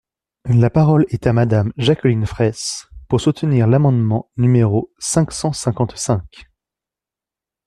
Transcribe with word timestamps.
La 0.49 0.71
parole 0.71 1.05
est 1.09 1.27
à 1.27 1.31
Madame 1.33 1.71
Jacqueline 1.77 2.25
Fraysse, 2.25 2.87
pour 3.07 3.21
soutenir 3.21 3.67
l’amendement 3.67 4.31
numéro 4.35 4.91
cinq 4.97 5.31
cent 5.31 5.53
cinquante-cinq. 5.53 6.47